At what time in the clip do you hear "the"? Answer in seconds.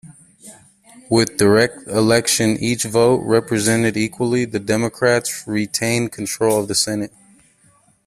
4.45-4.57, 6.67-6.73